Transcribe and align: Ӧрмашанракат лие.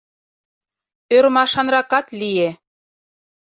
Ӧрмашанракат 1.15 2.07
лие. 2.19 2.49